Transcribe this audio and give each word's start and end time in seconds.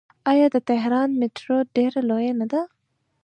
آیا 0.31 0.47
د 0.55 0.57
تهران 0.69 1.09
میټرو 1.19 1.57
ډیره 1.75 1.99
لویه 2.09 2.33
نه 2.39 2.45
ده؟ 2.51 2.61